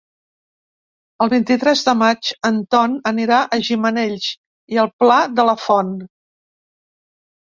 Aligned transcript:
El 1.25 1.29
vint-i-tres 1.33 1.83
de 1.89 1.93
maig 1.97 2.29
en 2.49 2.57
Ton 2.75 2.95
anirà 3.11 3.41
a 3.43 3.59
Gimenells 3.67 4.31
i 4.77 4.81
el 4.85 4.89
Pla 5.03 5.19
de 5.41 5.45
la 5.51 5.55
Font. 5.67 5.93